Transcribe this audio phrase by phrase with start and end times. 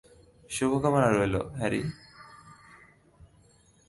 [0.49, 1.81] শুভকামনা রইলো, হ্যারি।